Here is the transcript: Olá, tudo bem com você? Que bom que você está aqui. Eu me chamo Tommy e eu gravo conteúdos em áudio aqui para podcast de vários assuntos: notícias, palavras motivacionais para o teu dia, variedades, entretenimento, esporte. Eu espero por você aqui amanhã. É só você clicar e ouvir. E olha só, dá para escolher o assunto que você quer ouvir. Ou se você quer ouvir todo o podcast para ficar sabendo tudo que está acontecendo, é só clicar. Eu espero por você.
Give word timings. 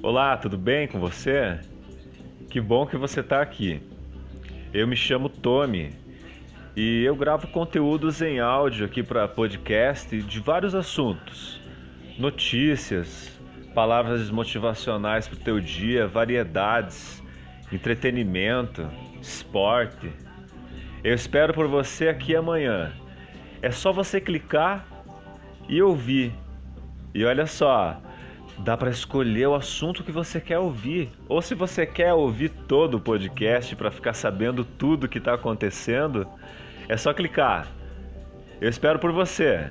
Olá, 0.00 0.36
tudo 0.36 0.56
bem 0.56 0.86
com 0.86 1.00
você? 1.00 1.58
Que 2.48 2.60
bom 2.60 2.86
que 2.86 2.96
você 2.96 3.18
está 3.18 3.42
aqui. 3.42 3.82
Eu 4.72 4.86
me 4.86 4.94
chamo 4.94 5.28
Tommy 5.28 5.90
e 6.76 7.02
eu 7.02 7.16
gravo 7.16 7.48
conteúdos 7.48 8.22
em 8.22 8.38
áudio 8.38 8.86
aqui 8.86 9.02
para 9.02 9.26
podcast 9.26 10.22
de 10.22 10.38
vários 10.38 10.72
assuntos: 10.72 11.60
notícias, 12.16 13.36
palavras 13.74 14.30
motivacionais 14.30 15.26
para 15.26 15.36
o 15.36 15.42
teu 15.42 15.58
dia, 15.58 16.06
variedades, 16.06 17.20
entretenimento, 17.72 18.88
esporte. 19.20 20.12
Eu 21.02 21.12
espero 21.12 21.52
por 21.52 21.66
você 21.66 22.06
aqui 22.06 22.36
amanhã. 22.36 22.92
É 23.60 23.72
só 23.72 23.92
você 23.92 24.20
clicar 24.20 24.86
e 25.68 25.82
ouvir. 25.82 26.32
E 27.12 27.24
olha 27.24 27.46
só, 27.46 28.00
dá 28.58 28.76
para 28.76 28.90
escolher 28.90 29.46
o 29.46 29.54
assunto 29.54 30.02
que 30.02 30.12
você 30.12 30.40
quer 30.40 30.58
ouvir. 30.58 31.10
Ou 31.28 31.40
se 31.40 31.54
você 31.54 31.86
quer 31.86 32.12
ouvir 32.12 32.50
todo 32.50 32.96
o 32.96 33.00
podcast 33.00 33.74
para 33.76 33.90
ficar 33.90 34.14
sabendo 34.14 34.64
tudo 34.64 35.08
que 35.08 35.18
está 35.18 35.34
acontecendo, 35.34 36.26
é 36.88 36.96
só 36.96 37.12
clicar. 37.12 37.68
Eu 38.60 38.68
espero 38.68 38.98
por 38.98 39.12
você. 39.12 39.70